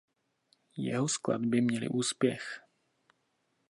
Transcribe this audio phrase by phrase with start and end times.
[0.77, 2.61] Jeho skladby měly úspěch.